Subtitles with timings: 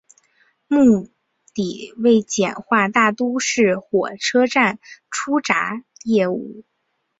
[0.67, 1.11] 目
[1.53, 4.81] 的为简化大都市火车站的
[5.11, 6.63] 出闸业务。